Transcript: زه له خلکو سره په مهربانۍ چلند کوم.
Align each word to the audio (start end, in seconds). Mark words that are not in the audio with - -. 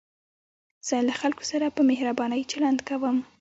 زه 0.87 0.95
له 1.07 1.13
خلکو 1.21 1.43
سره 1.51 1.65
په 1.75 1.81
مهربانۍ 1.89 2.41
چلند 2.51 2.79
کوم. 2.89 3.17